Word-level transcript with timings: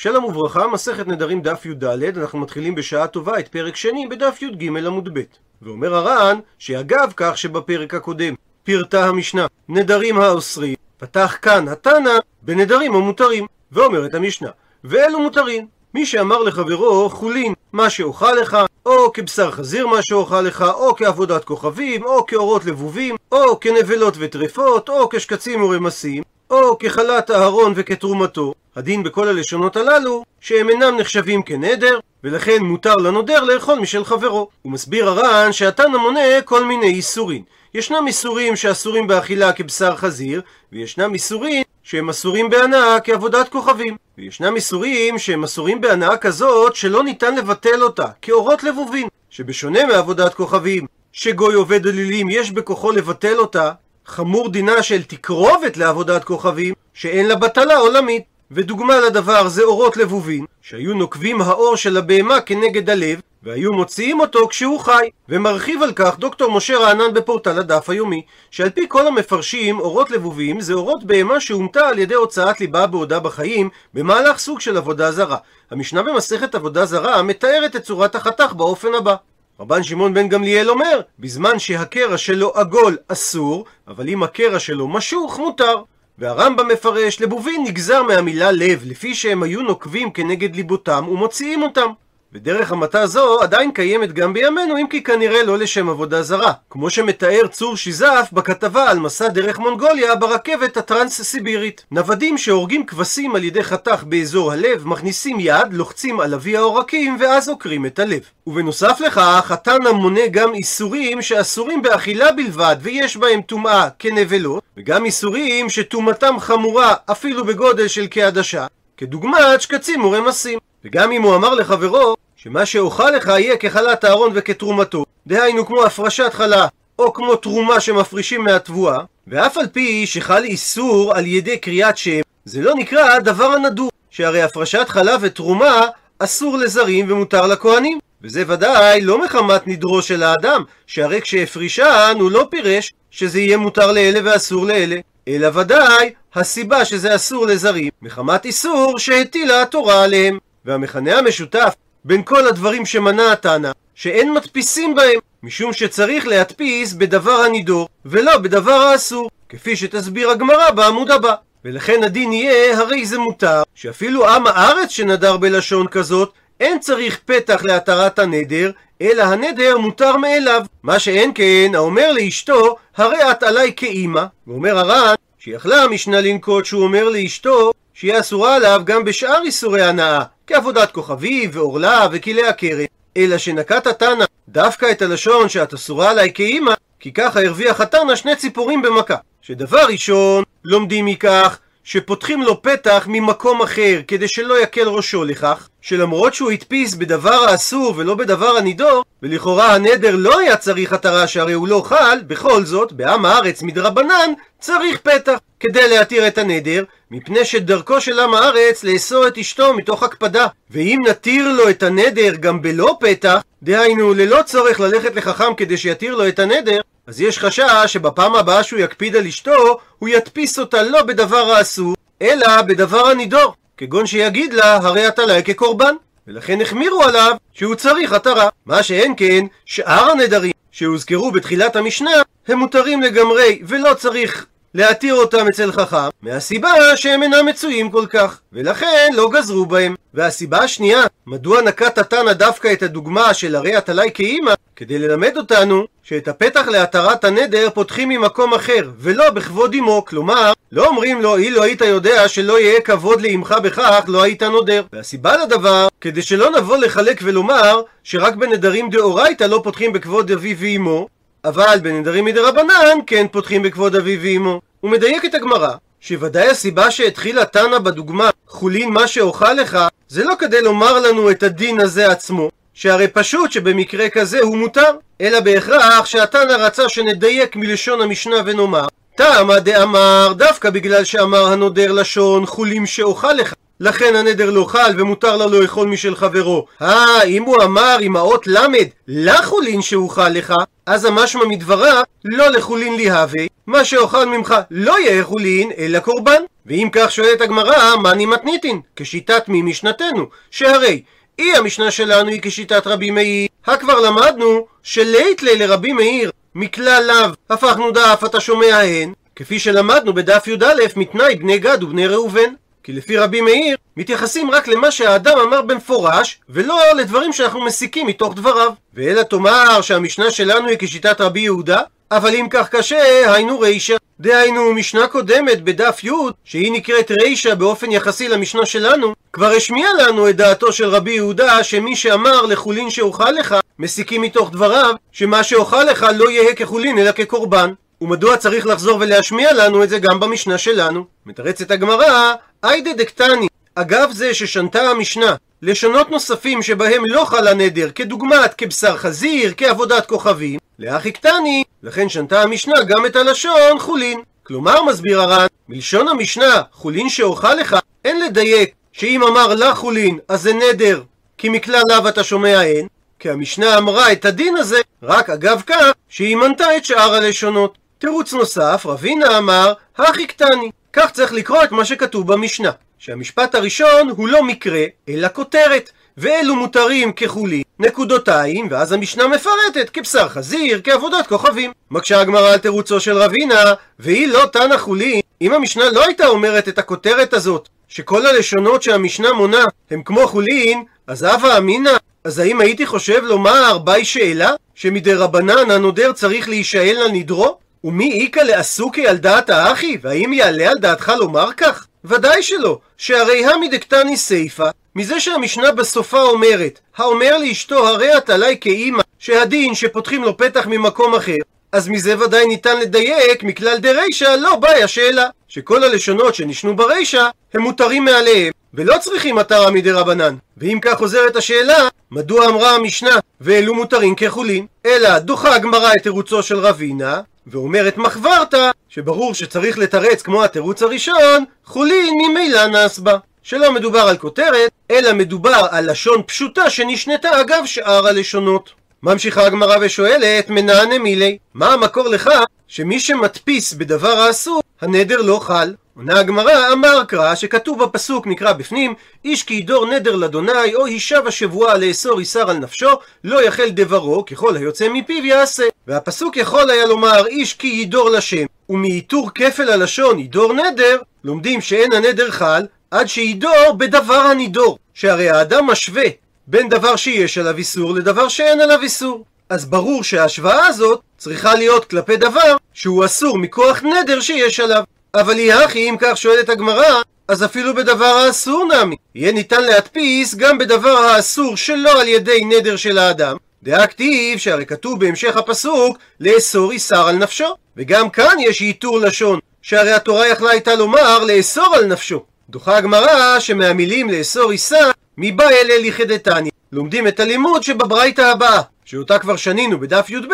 שלום 0.00 0.24
וברכה, 0.24 0.66
מסכת 0.66 1.06
נדרים 1.06 1.42
דף 1.42 1.66
י"ד, 1.66 1.84
אנחנו 2.18 2.38
מתחילים 2.38 2.74
בשעה 2.74 3.06
טובה 3.06 3.38
את 3.38 3.48
פרק 3.48 3.76
שני 3.76 4.06
בדף 4.06 4.38
י"ג 4.42 4.68
עמוד 4.86 5.18
ב'. 5.18 5.22
ואומר 5.62 5.94
הר"ן, 5.94 6.38
שאגב 6.58 7.12
כך 7.16 7.38
שבפרק 7.38 7.94
הקודם 7.94 8.34
פירטה 8.64 9.06
המשנה 9.06 9.46
נדרים 9.68 10.20
האוסרים, 10.20 10.74
פתח 10.98 11.36
כאן 11.42 11.68
התנא 11.68 12.18
בנדרים 12.42 12.94
המותרים, 12.94 13.46
ואומרת 13.72 14.14
המשנה, 14.14 14.48
ואלו 14.84 15.20
מותרים. 15.20 15.66
מי 15.94 16.06
שאמר 16.06 16.42
לחברו 16.42 17.10
חולין 17.10 17.54
מה 17.72 17.90
שאוכל 17.90 18.32
לך, 18.32 18.56
או 18.86 19.12
כבשר 19.12 19.50
חזיר 19.50 19.86
מה 19.86 19.98
שאוכל 20.02 20.40
לך, 20.40 20.64
או 20.74 20.96
כעבודת 20.96 21.44
כוכבים, 21.44 22.04
או 22.04 22.26
כאורות 22.26 22.64
לבובים, 22.64 23.16
או 23.32 23.60
כנבלות 23.60 24.14
וטרפות, 24.18 24.88
או 24.88 25.08
כשקצים 25.08 25.62
ורמסים, 25.62 26.22
או 26.50 26.78
כחלת 26.78 27.30
אהרון 27.30 27.72
וכתרומתו, 27.76 28.54
הדין 28.76 29.02
בכל 29.02 29.28
הלשונות 29.28 29.76
הללו, 29.76 30.24
שהם 30.40 30.68
אינם 30.68 30.96
נחשבים 30.96 31.42
כנדר, 31.42 31.98
ולכן 32.24 32.62
מותר 32.62 32.94
לנודר 32.94 33.44
לאכול 33.44 33.78
משל 33.78 34.04
חברו. 34.04 34.48
הוא 34.62 34.72
מסביר 34.72 35.08
הר"ן 35.08 35.52
שהתנא 35.52 35.96
מונה 35.98 36.42
כל 36.44 36.64
מיני 36.64 36.86
איסורים. 36.86 37.42
ישנם 37.74 38.04
איסורים 38.06 38.56
שאסורים 38.56 39.06
באכילה 39.06 39.52
כבשר 39.52 39.96
חזיר, 39.96 40.42
וישנם 40.72 41.14
איסורים 41.14 41.62
שהם 41.82 42.08
אסורים 42.08 42.50
בהנאה 42.50 43.00
כעבודת 43.00 43.48
כוכבים. 43.48 43.96
וישנם 44.18 44.56
איסורים 44.56 45.18
שהם 45.18 45.44
אסורים 45.44 45.80
בהנאה 45.80 46.16
כזאת 46.16 46.76
שלא 46.76 47.04
ניתן 47.04 47.34
לבטל 47.34 47.82
אותה, 47.82 48.06
כאורות 48.22 48.64
לבובים. 48.64 49.08
שבשונה 49.30 49.86
מעבודת 49.86 50.34
כוכבים, 50.34 50.86
שגוי 51.12 51.54
עובד 51.54 51.86
אלילים 51.86 52.30
יש 52.30 52.50
בכוחו 52.50 52.92
לבטל 52.92 53.38
אותה, 53.38 53.72
חמור 54.08 54.48
דינה 54.48 54.82
של 54.82 55.02
תקרובת 55.02 55.76
לעבודת 55.76 56.24
כוכבים, 56.24 56.74
שאין 56.94 57.26
לה 57.28 57.34
בטלה 57.34 57.76
עולמית. 57.76 58.22
ודוגמה 58.50 59.00
לדבר 59.00 59.48
זה 59.48 59.62
אורות 59.62 59.96
לבובים, 59.96 60.44
שהיו 60.62 60.94
נוקבים 60.94 61.40
האור 61.40 61.76
של 61.76 61.96
הבהמה 61.96 62.40
כנגד 62.40 62.90
הלב, 62.90 63.20
והיו 63.42 63.72
מוציאים 63.72 64.20
אותו 64.20 64.48
כשהוא 64.48 64.80
חי. 64.80 65.08
ומרחיב 65.28 65.82
על 65.82 65.92
כך 65.92 66.18
דוקטור 66.18 66.52
משה 66.52 66.78
רענן 66.78 67.14
בפורטל 67.14 67.58
הדף 67.58 67.90
היומי, 67.90 68.22
שעל 68.50 68.70
פי 68.70 68.86
כל 68.88 69.06
המפרשים, 69.06 69.80
אורות 69.80 70.10
לבובים 70.10 70.60
זה 70.60 70.72
אורות 70.72 71.04
בהמה 71.04 71.40
שהומתה 71.40 71.88
על 71.88 71.98
ידי 71.98 72.14
הוצאת 72.14 72.60
ליבה 72.60 72.86
בעודה 72.86 73.20
בחיים, 73.20 73.68
במהלך 73.94 74.38
סוג 74.38 74.60
של 74.60 74.76
עבודה 74.76 75.12
זרה. 75.12 75.36
המשנה 75.70 76.02
במסכת 76.02 76.54
עבודה 76.54 76.86
זרה 76.86 77.22
מתארת 77.22 77.76
את 77.76 77.82
צורת 77.82 78.14
החתך 78.14 78.52
באופן 78.52 78.94
הבא. 78.94 79.14
רבן 79.60 79.82
שמעון 79.82 80.14
בן 80.14 80.28
גמליאל 80.28 80.70
אומר, 80.70 81.00
בזמן 81.18 81.58
שהקרע 81.58 82.18
שלו 82.18 82.52
עגול 82.54 82.96
אסור, 83.08 83.64
אבל 83.88 84.08
אם 84.08 84.22
הקרע 84.22 84.58
שלו 84.58 84.88
משוך 84.88 85.38
מותר. 85.38 85.82
והרמב"ם 86.18 86.68
מפרש, 86.68 87.20
לבובין 87.20 87.64
נגזר 87.64 88.02
מהמילה 88.02 88.52
לב, 88.52 88.82
לפי 88.86 89.14
שהם 89.14 89.42
היו 89.42 89.62
נוקבים 89.62 90.10
כנגד 90.10 90.56
ליבותם 90.56 91.04
ומוציאים 91.08 91.62
אותם. 91.62 91.90
ודרך 92.32 92.72
המתה 92.72 93.06
זו 93.06 93.40
עדיין 93.40 93.72
קיימת 93.72 94.12
גם 94.12 94.32
בימינו, 94.32 94.76
אם 94.76 94.86
כי 94.90 95.02
כנראה 95.02 95.42
לא 95.42 95.58
לשם 95.58 95.88
עבודה 95.88 96.22
זרה. 96.22 96.52
כמו 96.70 96.90
שמתאר 96.90 97.46
צור 97.46 97.76
שיזף 97.76 98.28
בכתבה 98.32 98.90
על 98.90 98.98
מסע 98.98 99.28
דרך 99.28 99.58
מונגוליה 99.58 100.14
ברכבת 100.14 100.76
הטרנס-סיבירית. 100.76 101.84
נוודים 101.90 102.38
שהורגים 102.38 102.86
כבשים 102.86 103.36
על 103.36 103.44
ידי 103.44 103.64
חתך 103.64 104.04
באזור 104.06 104.52
הלב, 104.52 104.86
מכניסים 104.86 105.36
יד, 105.40 105.72
לוחצים 105.72 106.20
על 106.20 106.34
אבי 106.34 106.56
העורקים, 106.56 107.16
ואז 107.20 107.48
עוקרים 107.48 107.86
את 107.86 107.98
הלב. 107.98 108.20
ובנוסף 108.46 109.00
לכך, 109.00 109.50
התנא 109.50 109.90
מונה 109.90 110.26
גם 110.30 110.54
איסורים 110.54 111.22
שאסורים 111.22 111.82
באכילה 111.82 112.32
בלבד, 112.32 112.76
ויש 112.80 113.16
בהם 113.16 113.42
טומאה 113.42 113.88
כנבלות, 113.98 114.62
וגם 114.76 115.04
איסורים 115.04 115.70
שטומאתם 115.70 116.34
חמורה 116.40 116.94
אפילו 117.10 117.44
בגודל 117.44 117.88
של 117.88 118.06
כעדשה, 118.10 118.66
כדוגמת 118.96 119.60
שקצים 119.60 120.04
ורמסים. 120.04 120.58
וגם 120.84 121.12
אם 121.12 121.22
הוא 121.22 121.34
אמר 121.34 121.54
לחברו 121.54 122.14
שמה 122.36 122.66
שאוכל 122.66 123.10
לך 123.10 123.26
יהיה 123.26 123.56
כחלת 123.56 124.04
אהרון 124.04 124.32
וכתרומתו, 124.34 125.04
דהיינו 125.26 125.66
כמו 125.66 125.84
הפרשת 125.84 126.32
חלה, 126.32 126.66
או 126.98 127.12
כמו 127.12 127.36
תרומה 127.36 127.80
שמפרישים 127.80 128.44
מהתבואה, 128.44 128.98
ואף 129.26 129.56
על 129.56 129.66
פי 129.66 130.06
שחל 130.06 130.44
איסור 130.44 131.14
על 131.14 131.26
ידי 131.26 131.58
קריאת 131.58 131.96
שם, 131.96 132.20
זה 132.44 132.60
לא 132.60 132.74
נקרא 132.74 133.14
הדבר 133.14 133.44
הנדור, 133.44 133.90
שהרי 134.10 134.42
הפרשת 134.42 134.88
חלה 134.88 135.16
ותרומה 135.20 135.80
אסור 136.18 136.58
לזרים 136.58 137.06
ומותר 137.12 137.46
לכהנים. 137.46 137.98
וזה 138.22 138.44
ודאי 138.46 139.00
לא 139.00 139.24
מחמת 139.24 139.66
נדרו 139.66 140.02
של 140.02 140.22
האדם, 140.22 140.64
שהרי 140.86 141.20
כשהפרישן 141.20 142.16
הוא 142.20 142.30
לא 142.30 142.46
פירש 142.50 142.92
שזה 143.10 143.40
יהיה 143.40 143.56
מותר 143.56 143.92
לאלה 143.92 144.20
ואסור 144.24 144.66
לאלה, 144.66 144.96
אלא 145.28 145.48
ודאי 145.54 146.12
הסיבה 146.34 146.84
שזה 146.84 147.14
אסור 147.14 147.46
לזרים, 147.46 147.90
מחמת 148.02 148.44
איסור 148.44 148.98
שהטילה 148.98 149.62
התורה 149.62 150.04
עליהם. 150.04 150.38
והמכנה 150.64 151.18
המשותף 151.18 151.74
בין 152.04 152.22
כל 152.22 152.48
הדברים 152.48 152.86
שמנה 152.86 153.32
התנא, 153.32 153.70
שאין 153.94 154.32
מדפיסים 154.32 154.94
בהם, 154.94 155.20
משום 155.42 155.72
שצריך 155.72 156.26
להדפיס 156.26 156.92
בדבר 156.92 157.40
הנידור, 157.46 157.88
ולא 158.06 158.38
בדבר 158.38 158.72
האסור, 158.72 159.30
כפי 159.48 159.76
שתסביר 159.76 160.30
הגמרא 160.30 160.70
בעמוד 160.70 161.10
הבא. 161.10 161.34
ולכן 161.64 162.02
הדין 162.02 162.32
יהיה, 162.32 162.78
הרי 162.78 163.06
זה 163.06 163.18
מותר, 163.18 163.62
שאפילו 163.74 164.28
עם 164.28 164.46
הארץ 164.46 164.90
שנדר 164.90 165.36
בלשון 165.36 165.86
כזאת, 165.86 166.32
אין 166.60 166.78
צריך 166.78 167.20
פתח 167.24 167.60
להתרת 167.64 168.18
הנדר, 168.18 168.70
אלא 169.02 169.22
הנדר 169.22 169.78
מותר 169.78 170.16
מאליו. 170.16 170.62
מה 170.82 170.98
שאין 170.98 171.32
כן, 171.34 171.70
האומר 171.74 172.12
לאשתו, 172.12 172.76
הרי 172.96 173.30
את 173.30 173.42
עליי 173.42 173.72
כאימא. 173.76 174.24
ואומר 174.46 174.78
הר"ן, 174.78 175.14
שיכלה 175.38 175.82
המשנה 175.82 176.20
לנקוט 176.20 176.64
שהוא 176.64 176.82
אומר 176.82 177.08
לאשתו, 177.08 177.72
שהיא 177.94 178.20
אסורה 178.20 178.54
עליו 178.54 178.80
גם 178.84 179.04
בשאר 179.04 179.42
איסורי 179.44 179.82
הנאה, 179.82 180.22
כעבודת 180.48 180.92
כוכבים 180.92 181.50
ועורלה 181.52 182.06
וכלי 182.12 182.46
הכרם. 182.46 182.84
אלא 183.16 183.38
שנקט 183.38 183.86
התנא 183.86 184.24
דווקא 184.48 184.90
את 184.90 185.02
הלשון 185.02 185.48
שאת 185.48 185.74
אסורה 185.74 186.10
עליי 186.10 186.32
כאימא, 186.34 186.74
כי 187.00 187.12
ככה 187.12 187.40
הרוויח 187.40 187.80
התנא 187.80 188.16
שני 188.16 188.36
ציפורים 188.36 188.82
במכה. 188.82 189.16
שדבר 189.42 189.86
ראשון, 189.88 190.44
לומדים 190.64 191.06
מכך 191.06 191.58
שפותחים 191.84 192.42
לו 192.42 192.62
פתח 192.62 193.06
ממקום 193.10 193.62
אחר 193.62 194.00
כדי 194.08 194.28
שלא 194.28 194.62
יקל 194.62 194.88
ראשו 194.88 195.24
לכך, 195.24 195.68
שלמרות 195.88 196.34
שהוא 196.34 196.50
הדפיס 196.50 196.94
בדבר 196.94 197.44
האסור 197.48 197.94
ולא 197.96 198.14
בדבר 198.14 198.56
הנידור, 198.56 199.04
ולכאורה 199.22 199.74
הנדר 199.74 200.16
לא 200.16 200.38
היה 200.38 200.56
צריך 200.56 200.92
התרה 200.92 201.26
שהרי 201.26 201.52
הוא 201.52 201.68
לא 201.68 201.82
חל, 201.84 202.18
בכל 202.26 202.64
זאת, 202.64 202.92
בעם 202.92 203.24
הארץ 203.24 203.62
מדרבנן, 203.62 204.32
צריך 204.60 205.00
פתח 205.00 205.38
כדי 205.60 205.88
להתיר 205.88 206.26
את 206.26 206.38
הנדר, 206.38 206.84
מפני 207.10 207.44
שדרכו 207.44 208.00
של 208.00 208.20
עם 208.20 208.34
הארץ 208.34 208.84
לאסור 208.84 209.28
את 209.28 209.38
אשתו 209.38 209.74
מתוך 209.74 210.02
הקפדה. 210.02 210.46
ואם 210.70 210.98
נתיר 211.08 211.52
לו 211.52 211.70
את 211.70 211.82
הנדר 211.82 212.34
גם 212.40 212.62
בלא 212.62 212.96
פתח, 213.00 213.42
דהיינו 213.62 214.14
ללא 214.14 214.42
צורך 214.42 214.80
ללכת 214.80 215.16
לחכם 215.16 215.54
כדי 215.56 215.76
שיתיר 215.76 216.14
לו 216.14 216.28
את 216.28 216.38
הנדר, 216.38 216.80
אז 217.06 217.20
יש 217.20 217.38
חשש 217.38 217.62
שבפעם 217.86 218.34
הבאה 218.34 218.62
שהוא 218.62 218.80
יקפיד 218.80 219.16
על 219.16 219.26
אשתו, 219.26 219.78
הוא 219.98 220.08
ידפיס 220.08 220.58
אותה 220.58 220.82
לא 220.82 221.02
בדבר 221.02 221.50
האסור, 221.52 221.94
אלא 222.22 222.62
בדבר 222.62 223.06
הנידור, 223.06 223.54
כגון 223.78 224.06
שיגיד 224.06 224.52
לה, 224.52 224.76
הרי 224.76 225.08
את 225.08 225.18
עליי 225.18 225.44
כקורבן. 225.44 225.94
ולכן 226.26 226.60
החמירו 226.60 227.02
עליו 227.02 227.36
שהוא 227.52 227.74
צריך 227.74 228.12
התרה. 228.12 228.48
מה 228.66 228.82
שאין 228.82 229.14
כן, 229.16 229.44
שאר 229.64 230.10
הנדרים 230.10 230.52
שהוזכרו 230.72 231.30
בתחילת 231.30 231.76
המשנה, 231.76 232.10
הם 232.48 232.58
מותרים 232.58 233.02
לגמרי, 233.02 233.62
ולא 233.66 233.94
צריך 233.94 234.46
להתיר 234.74 235.14
אותם 235.14 235.48
אצל 235.48 235.72
חכם, 235.72 236.08
מהסיבה 236.22 236.96
שהם 236.96 237.22
אינם 237.22 237.46
מצויים 237.46 237.90
כל 237.90 238.06
כך, 238.10 238.40
ולכן 238.52 239.10
לא 239.14 239.30
גזרו 239.32 239.66
בהם. 239.66 239.94
והסיבה 240.14 240.58
השנייה, 240.58 241.02
מדוע 241.26 241.62
נקט 241.62 241.98
התנא 241.98 242.32
דווקא 242.32 242.72
את 242.72 242.82
הדוגמה 242.82 243.34
של 243.34 243.56
הרי 243.56 243.72
עלי 243.86 244.10
כאימא, 244.14 244.54
כדי 244.76 244.98
ללמד 244.98 245.36
אותנו 245.36 245.84
שאת 246.02 246.28
הפתח 246.28 246.68
להתרת 246.68 247.24
הנדר 247.24 247.68
פותחים 247.74 248.08
ממקום 248.08 248.54
אחר, 248.54 248.90
ולא 248.98 249.30
בכבוד 249.30 249.74
אמו, 249.74 250.04
כלומר, 250.04 250.52
לא 250.72 250.86
אומרים 250.86 251.22
לו, 251.22 251.36
אילו 251.36 251.62
היית 251.62 251.80
יודע 251.80 252.28
שלא 252.28 252.60
יהיה 252.60 252.80
כבוד 252.80 253.20
לאמך 253.20 253.54
בכך, 253.62 254.04
לא 254.08 254.22
היית 254.22 254.42
נודר. 254.42 254.82
והסיבה 254.92 255.36
לדבר, 255.36 255.88
כדי 256.00 256.22
שלא 256.22 256.50
נבוא 256.58 256.76
לחלק 256.76 257.20
ולומר, 257.22 257.80
שרק 258.04 258.34
בנדרים 258.34 258.90
דאורייתא 258.90 259.44
לא 259.44 259.60
פותחים 259.64 259.92
בכבוד 259.92 260.30
אביו 260.30 260.56
ואמו, 260.58 261.08
אבל 261.48 261.78
בנדרים 261.82 262.24
מדרבנן 262.24 262.98
כן 263.06 263.26
פותחים 263.30 263.62
בכבוד 263.62 263.96
אביו 263.96 264.20
ואמו. 264.22 264.60
הוא 264.80 264.90
מדייק 264.90 265.24
את 265.24 265.34
הגמרא, 265.34 265.72
שוודאי 266.00 266.48
הסיבה 266.48 266.90
שהתחילה 266.90 267.44
תנא 267.44 267.78
בדוגמה 267.78 268.30
חולין 268.48 268.90
מה 268.90 269.06
שאוכל 269.06 269.52
לך, 269.52 269.78
זה 270.08 270.24
לא 270.24 270.34
כדי 270.38 270.62
לומר 270.62 270.98
לנו 270.98 271.30
את 271.30 271.42
הדין 271.42 271.80
הזה 271.80 272.10
עצמו, 272.10 272.50
שהרי 272.74 273.08
פשוט 273.08 273.52
שבמקרה 273.52 274.08
כזה 274.08 274.40
הוא 274.40 274.56
מותר, 274.56 274.90
אלא 275.20 275.40
בהכרח 275.40 276.06
שהתנא 276.06 276.52
רצה 276.52 276.88
שנדייק 276.88 277.56
מלשון 277.56 278.00
המשנה 278.00 278.36
ונאמר, 278.46 278.86
תמה 279.16 279.58
דאמר 279.60 280.32
דווקא 280.36 280.70
בגלל 280.70 281.04
שאמר 281.04 281.46
הנודר 281.46 281.92
לשון 281.92 282.46
חולים 282.46 282.86
שאוכל 282.86 283.32
לך, 283.32 283.54
לכן 283.80 284.16
הנדר 284.16 284.50
לא 284.50 284.64
חל 284.68 284.92
ומותר 284.98 285.36
לה 285.36 285.46
לא 285.46 285.62
לאכול 285.62 285.88
משל 285.88 286.14
חברו. 286.14 286.66
אה, 286.82 287.22
אם 287.22 287.42
הוא 287.42 287.62
אמר 287.62 287.96
עם 288.00 288.16
האות 288.16 288.46
למד, 288.46 288.86
לחולין 289.08 289.82
שאוכל 289.82 290.28
לך, 290.28 290.54
אז 290.88 291.04
המשמע 291.04 291.44
מדברה, 291.44 292.02
לא 292.24 292.48
לחולין 292.48 292.96
לי 292.96 293.10
הווה, 293.10 293.46
מה 293.66 293.84
שאוכל 293.84 294.24
ממך 294.26 294.54
לא 294.70 295.00
יהיה 295.00 295.24
חולין, 295.24 295.70
אלא 295.78 295.98
קורבן. 295.98 296.42
ואם 296.66 296.88
כך 296.92 297.12
שואלת 297.12 297.40
הגמרא, 297.40 297.96
מאני 297.96 298.26
מתניתין? 298.26 298.80
כשיטת 298.96 299.48
מי 299.48 299.62
משנתנו? 299.62 300.26
שהרי 300.50 301.02
אי 301.38 301.56
המשנה 301.56 301.90
שלנו 301.90 302.28
היא 302.28 302.40
כשיטת 302.42 302.86
רבי 302.86 303.10
מאיר, 303.10 303.48
הכבר 303.66 304.00
למדנו 304.00 304.66
שלית 304.82 305.42
לרבי 305.42 305.92
מאיר 305.92 306.30
מכלל 306.54 307.04
לאו 307.06 307.30
הפכנו 307.50 307.90
דף 307.90 308.22
אתה 308.26 308.40
שומע 308.40 308.76
הן, 308.76 309.12
כפי 309.36 309.58
שלמדנו 309.58 310.14
בדף 310.14 310.46
י"א 310.46 310.66
מתנאי 310.96 311.36
בני 311.36 311.58
גד 311.58 311.82
ובני 311.82 312.06
ראובן. 312.06 312.52
כי 312.82 312.92
לפי 312.92 313.16
רבי 313.16 313.40
מאיר, 313.40 313.76
מתייחסים 313.96 314.50
רק 314.50 314.68
למה 314.68 314.90
שהאדם 314.90 315.38
אמר 315.38 315.62
במפורש, 315.62 316.40
ולא 316.48 316.80
לדברים 316.96 317.32
שאנחנו 317.32 317.64
מסיקים 317.64 318.06
מתוך 318.06 318.34
דבריו. 318.34 318.72
ואלא 318.94 319.22
תאמר 319.22 319.80
שהמשנה 319.80 320.30
שלנו 320.30 320.68
היא 320.68 320.76
כשיטת 320.80 321.20
רבי 321.20 321.40
יהודה, 321.40 321.80
אבל 322.10 322.34
אם 322.34 322.46
כך 322.50 322.68
קשה, 322.68 323.32
היינו 323.32 323.60
רישא. 323.60 323.96
דהיינו, 324.20 324.74
משנה 324.74 325.06
קודמת 325.06 325.62
בדף 325.62 326.04
י', 326.04 326.10
שהיא 326.44 326.72
נקראת 326.72 327.10
רישא 327.22 327.54
באופן 327.54 327.92
יחסי 327.92 328.28
למשנה 328.28 328.66
שלנו, 328.66 329.14
כבר 329.32 329.50
השמיע 329.50 329.88
לנו 329.98 330.28
את 330.28 330.36
דעתו 330.36 330.72
של 330.72 330.88
רבי 330.88 331.12
יהודה, 331.12 331.64
שמי 331.64 331.96
שאמר 331.96 332.42
לחולין 332.42 332.90
שאוכל 332.90 333.30
לך, 333.30 333.56
מסיקים 333.78 334.22
מתוך 334.22 334.50
דבריו, 334.50 334.94
שמה 335.12 335.42
שאוכל 335.42 335.84
לך 335.84 336.06
לא 336.14 336.30
יהיה 336.30 336.54
כחולין 336.54 336.98
אלא 336.98 337.12
כקורבן. 337.12 337.72
ומדוע 338.00 338.36
צריך 338.36 338.66
לחזור 338.66 338.98
ולהשמיע 339.00 339.52
לנו 339.52 339.84
את 339.84 339.88
זה 339.88 339.98
גם 339.98 340.20
במשנה 340.20 340.58
שלנו? 340.58 341.04
מתרצת 341.26 341.70
הגמרא, 341.70 342.34
איידה 342.64 342.92
דקטני, 342.92 343.46
אגב 343.74 344.10
זה 344.12 344.34
ששנתה 344.34 344.90
המשנה 344.90 345.34
לשונות 345.62 346.10
נוספים 346.10 346.62
שבהם 346.62 347.02
לא 347.06 347.24
חל 347.24 347.48
הנדר, 347.48 347.90
כדוגמת 347.90 348.54
כבשר 348.58 348.96
חזיר, 348.96 349.54
כעבודת 349.56 350.06
כוכבים, 350.06 350.58
לאחי 350.78 351.12
קטני, 351.12 351.64
לכן 351.82 352.08
שנתה 352.08 352.42
המשנה 352.42 352.82
גם 352.88 353.06
את 353.06 353.16
הלשון 353.16 353.78
חולין. 353.78 354.20
כלומר, 354.42 354.82
מסביר 354.82 355.20
הר"ן, 355.20 355.46
מלשון 355.68 356.08
המשנה, 356.08 356.62
חולין 356.72 357.08
שאוכל 357.08 357.54
לך, 357.54 357.76
אין 358.04 358.20
לדייק 358.20 358.74
שאם 358.92 359.22
אמר 359.22 359.54
לה 359.54 359.74
חולין, 359.74 360.18
אז 360.28 360.42
זה 360.42 360.52
נדר, 360.52 361.02
כי 361.38 361.48
מכלל 361.48 361.82
לאו 361.90 362.08
אתה 362.08 362.24
שומע 362.24 362.62
אין, 362.62 362.86
כי 363.18 363.30
המשנה 363.30 363.78
אמרה 363.78 364.12
את 364.12 364.24
הדין 364.24 364.56
הזה 364.56 364.80
רק 365.02 365.30
אגב 365.30 365.62
כך 365.66 365.92
שהיא 366.08 366.36
מנתה 366.36 366.76
את 366.76 366.84
שאר 366.84 367.14
הלשונות. 367.14 367.78
תירוץ 367.98 368.32
נוסף, 368.32 368.82
רבינה 368.86 369.38
אמר, 369.38 369.72
הכי 369.96 370.26
קטני. 370.26 370.70
כך 370.92 371.10
צריך 371.10 371.32
לקרוא 371.32 371.62
את 371.64 371.72
מה 371.72 371.84
שכתוב 371.84 372.32
במשנה, 372.32 372.70
שהמשפט 372.98 373.54
הראשון 373.54 374.08
הוא 374.16 374.28
לא 374.28 374.42
מקרה, 374.42 374.84
אלא 375.08 375.28
כותרת, 375.32 375.90
ואלו 376.18 376.56
מותרים 376.56 377.12
כחולין, 377.12 377.62
נקודותיים, 377.78 378.68
ואז 378.70 378.92
המשנה 378.92 379.28
מפרטת 379.28 379.90
כבשר 379.92 380.28
חזיר, 380.28 380.80
כעבודת 380.84 381.26
כוכבים. 381.26 381.72
מקשה 381.90 382.20
הגמרא 382.20 382.52
על 382.52 382.58
תירוצו 382.58 383.00
של 383.00 383.18
רבינה, 383.18 383.74
והיא 383.98 384.28
לא 384.28 384.46
תנא 384.52 384.78
חולין, 384.78 385.20
אם 385.40 385.52
המשנה 385.52 385.90
לא 385.90 386.04
הייתה 386.04 386.26
אומרת 386.26 386.68
את 386.68 386.78
הכותרת 386.78 387.32
הזאת, 387.32 387.68
שכל 387.88 388.26
הלשונות 388.26 388.82
שהמשנה 388.82 389.32
מונה 389.32 389.64
הם 389.90 390.02
כמו 390.02 390.28
חולין, 390.28 390.84
אז 391.06 391.22
הווה 391.22 391.58
אמינא, 391.58 391.92
אז 392.24 392.38
האם 392.38 392.60
הייתי 392.60 392.86
חושב 392.86 393.22
לומר 393.24 393.78
ביי 393.78 394.04
שאלה, 394.04 394.50
שמדי 394.74 395.14
רבנן 395.14 395.70
הנודר 395.70 396.12
צריך 396.12 396.48
להישאל 396.48 397.04
לנדרו? 397.04 397.58
ומי 397.84 398.20
איכא 398.20 398.40
לעסוקי 398.40 399.06
על 399.06 399.16
דעת 399.16 399.50
האחי? 399.50 399.98
והאם 400.02 400.32
יעלה 400.32 400.70
על 400.70 400.78
דעתך 400.78 401.12
לומר 401.18 401.52
כך? 401.56 401.86
ודאי 402.04 402.42
שלא, 402.42 402.78
שהרי 402.96 403.46
המי 403.46 403.68
דקטני 403.68 404.16
סיפא, 404.16 404.70
מזה 404.96 405.20
שהמשנה 405.20 405.72
בסופה 405.72 406.22
אומרת, 406.22 406.80
האומר 406.96 407.38
לאשתו 407.38 407.88
הרי 407.88 408.18
את 408.18 408.30
עלי 408.30 408.56
כאימא, 408.60 409.02
שהדין 409.18 409.74
שפותחים 409.74 410.24
לו 410.24 410.36
פתח 410.36 410.66
ממקום 410.66 411.14
אחר, 411.14 411.36
אז 411.72 411.88
מזה 411.88 412.18
ודאי 412.18 412.46
ניתן 412.46 412.80
לדייק 412.80 413.42
מכלל 413.42 413.78
דרישא 413.78 414.36
לא 414.40 414.56
באי 414.56 414.82
השאלה, 414.82 415.28
שכל 415.48 415.84
הלשונות 415.84 416.34
שנשנו 416.34 416.76
ברישא 416.76 417.28
הם 417.54 417.62
מותרים 417.62 418.04
מעליהם, 418.04 418.52
ולא 418.74 418.94
צריכים 419.00 419.36
מטרה 419.36 419.70
מדי 419.70 419.90
רבנן. 419.90 420.36
ואם 420.56 420.78
כך 420.82 420.98
חוזרת 420.98 421.36
השאלה, 421.36 421.88
מדוע 422.10 422.46
אמרה 422.46 422.74
המשנה 422.74 423.18
ואלו 423.40 423.74
מותרים 423.74 424.14
כחולין? 424.14 424.66
אלא 424.86 425.18
דוחה 425.18 425.54
הגמרא 425.54 425.92
את 425.92 426.02
תירוצו 426.02 426.42
של 426.42 426.58
רבינה, 426.58 427.20
ואומרת 427.50 427.98
מחברתא, 427.98 428.70
שברור 428.88 429.34
שצריך 429.34 429.78
לתרץ 429.78 430.22
כמו 430.22 430.44
התירוץ 430.44 430.82
הראשון, 430.82 431.44
חולין 431.64 432.14
ממילא 432.22 432.66
נס 432.66 432.98
בה. 432.98 433.18
שלא 433.42 433.72
מדובר 433.72 434.00
על 434.00 434.16
כותרת, 434.16 434.70
אלא 434.90 435.12
מדובר 435.12 435.66
על 435.70 435.90
לשון 435.90 436.22
פשוטה 436.26 436.70
שנשנתה 436.70 437.40
אגב 437.40 437.62
שאר 437.64 438.06
הלשונות. 438.06 438.70
ממשיכה 439.02 439.46
הגמרא 439.46 439.76
ושואלת, 439.80 440.50
מנענה 440.50 440.98
מילי, 440.98 441.38
מה 441.54 441.72
המקור 441.72 442.08
לך 442.08 442.30
שמי 442.68 443.00
שמדפיס 443.00 443.74
בדבר 443.74 444.18
האסור, 444.18 444.62
הנדר 444.80 445.22
לא 445.22 445.38
חל? 445.42 445.74
עונה 445.98 446.20
הגמרא, 446.20 446.72
אמר 446.72 447.04
קרא, 447.04 447.34
שכתוב 447.34 447.84
בפסוק, 447.84 448.26
נקרא 448.26 448.52
בפנים, 448.52 448.94
איש 449.24 449.42
כי 449.42 449.54
ידור 449.54 449.86
נדר 449.86 450.16
לאדוני, 450.16 450.74
או 450.74 450.86
הישב 450.86 451.22
השבועה 451.26 451.78
לאסור 451.78 452.20
איסר 452.20 452.50
על 452.50 452.58
נפשו, 452.58 452.88
לא 453.24 453.42
יחל 453.42 453.68
דברו, 453.70 454.24
ככל 454.24 454.56
היוצא 454.56 454.88
מפיו 454.88 455.26
יעשה. 455.26 455.62
והפסוק 455.86 456.36
יכול 456.36 456.70
היה 456.70 456.86
לומר, 456.86 457.26
איש 457.26 457.54
כי 457.54 457.66
ידור 457.66 458.10
לשם, 458.10 458.44
ומעיטור 458.68 459.30
כפל 459.34 459.70
הלשון 459.70 460.18
ידור 460.18 460.52
נדר, 460.52 460.98
לומדים 461.24 461.60
שאין 461.60 461.92
הנדר 461.92 462.30
חל, 462.30 462.66
עד 462.90 463.06
שידור 463.06 463.72
בדבר 463.78 464.14
הנידור. 464.14 464.78
שהרי 464.94 465.30
האדם 465.30 465.66
משווה 465.66 466.04
בין 466.46 466.68
דבר 466.68 466.96
שיש 466.96 467.38
עליו 467.38 467.56
איסור 467.56 467.94
לדבר 467.94 468.28
שאין 468.28 468.60
עליו 468.60 468.82
איסור. 468.82 469.24
אז 469.48 469.64
ברור 469.64 470.04
שההשוואה 470.04 470.66
הזאת 470.66 471.00
צריכה 471.18 471.54
להיות 471.54 471.84
כלפי 471.84 472.16
דבר 472.16 472.56
שהוא 472.74 473.04
אסור 473.04 473.38
מכוח 473.38 473.82
נדר 473.82 474.20
שיש 474.20 474.60
עליו. 474.60 474.82
אבל 475.20 475.38
היא 475.38 475.52
הכי, 475.52 475.90
אם 475.90 475.96
כך 476.00 476.16
שואלת 476.16 476.48
הגמרא, 476.48 477.02
אז 477.28 477.44
אפילו 477.44 477.74
בדבר 477.74 478.04
האסור 478.04 478.64
נמי. 478.64 478.96
יהיה 479.14 479.32
ניתן 479.32 479.62
להדפיס 479.62 480.34
גם 480.34 480.58
בדבר 480.58 480.96
האסור 480.96 481.56
שלא 481.56 482.00
על 482.00 482.08
ידי 482.08 482.44
נדר 482.44 482.76
של 482.76 482.98
האדם. 482.98 483.36
דאקטיב, 483.62 484.38
שהרי 484.38 484.66
כתוב 484.66 485.00
בהמשך 485.00 485.36
הפסוק, 485.36 485.98
לאסור 486.20 486.72
איסר 486.72 487.08
על 487.08 487.16
נפשו. 487.16 487.54
וגם 487.76 488.10
כאן 488.10 488.36
יש 488.40 488.60
ייתור 488.60 489.00
לשון, 489.00 489.38
שהרי 489.62 489.92
התורה 489.92 490.28
יכלה 490.28 490.50
הייתה 490.50 490.74
לומר 490.74 491.24
לאסור 491.24 491.74
על 491.74 491.86
נפשו. 491.86 492.22
דוחה 492.50 492.76
הגמרא 492.76 493.40
שמהמילים 493.40 494.10
לאסור 494.10 494.50
איסר, 494.50 494.90
מבא 495.18 495.48
אלה 495.48 495.78
ליכדתניא. 495.78 496.50
לומדים 496.72 497.06
את 497.06 497.20
הלימוד 497.20 497.62
שבברייתא 497.62 498.22
הבאה, 498.22 498.62
שאותה 498.84 499.18
כבר 499.18 499.36
שנינו 499.36 499.80
בדף 499.80 500.10
י"ב, 500.10 500.32